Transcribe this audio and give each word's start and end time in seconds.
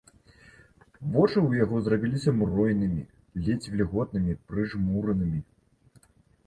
Вочы 1.15 1.37
ў 1.47 1.49
яго 1.63 1.75
зрабіліся 1.89 2.33
мройнымі, 2.39 3.03
ледзь 3.49 3.69
вільготнымі, 3.75 4.39
прыжмуранымі. 4.51 5.39